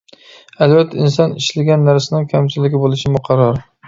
[0.65, 3.61] ئەلۋەتتە، ئىنسان ئىشلىگەن نەرسىنىڭ كەمچىلىكى بولۇشى مۇقەررەر.